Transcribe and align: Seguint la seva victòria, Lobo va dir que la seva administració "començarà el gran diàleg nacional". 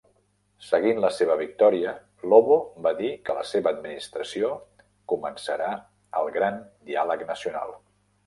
Seguint 0.67 1.01
la 1.01 1.09
seva 1.17 1.35
victòria, 1.41 1.91
Lobo 2.31 2.57
va 2.87 2.93
dir 3.01 3.11
que 3.27 3.35
la 3.39 3.43
seva 3.49 3.73
administració 3.79 4.49
"començarà 5.13 5.69
el 6.23 6.35
gran 6.39 6.57
diàleg 6.91 7.25
nacional". 7.33 7.77